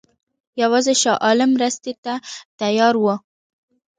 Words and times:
یوازې 0.61 0.93
شاه 1.01 1.21
عالم 1.25 1.49
مرستې 1.55 1.93
ته 2.03 2.13
تیار 2.59 2.95
وو. 2.99 3.15